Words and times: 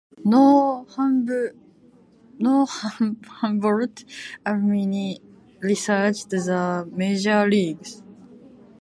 No 0.25 0.85
Humboldt 0.89 1.53
alumni 4.43 5.13
reached 5.61 6.29
the 6.31 6.89
major 6.91 7.45
leagues. 7.47 8.01